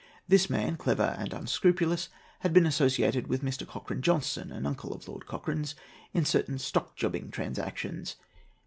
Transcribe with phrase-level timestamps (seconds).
[0.27, 2.09] This man, clever and unscrupulous,
[2.39, 3.67] had been associated with Mr.
[3.67, 5.75] Cochrane Johnstone, an uncle of Lord Cochrane's,
[6.11, 8.15] in certain stock jobbing transactions.